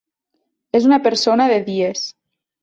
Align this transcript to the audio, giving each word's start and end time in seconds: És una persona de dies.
És 0.79 0.87
una 0.89 0.99
persona 1.09 1.47
de 1.53 1.61
dies. 1.69 2.03